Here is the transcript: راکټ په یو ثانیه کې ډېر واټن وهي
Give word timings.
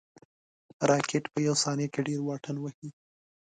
راکټ 0.89 1.23
په 1.33 1.39
یو 1.47 1.55
ثانیه 1.63 1.87
کې 1.93 2.01
ډېر 2.07 2.19
واټن 2.23 2.55
وهي 2.59 2.89